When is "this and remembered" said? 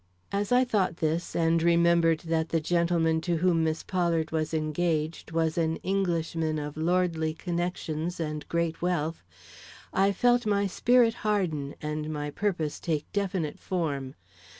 0.97-2.21